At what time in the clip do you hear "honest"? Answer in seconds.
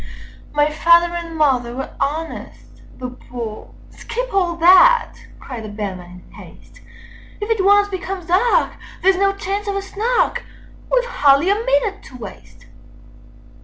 1.99-2.81